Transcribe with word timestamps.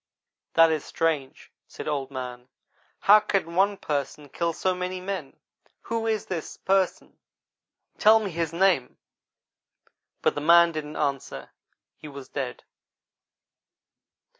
"'That 0.55 0.71
is 0.71 0.83
strange,' 0.83 1.51
said 1.67 1.87
Old 1.87 2.09
man; 2.09 2.47
'how 3.01 3.19
can 3.19 3.53
one 3.53 3.77
Person 3.77 4.29
kill 4.29 4.51
so 4.51 4.73
many 4.73 4.99
men? 4.99 5.37
Who 5.81 6.07
is 6.07 6.25
this 6.25 6.57
Person, 6.57 7.19
tell 7.99 8.19
me 8.19 8.31
his 8.31 8.51
name!' 8.51 8.97
but 10.23 10.33
the 10.33 10.41
man 10.41 10.71
didn't 10.71 10.95
answer 10.97 11.51
he 11.97 12.07
was 12.07 12.29
dead. 12.29 12.63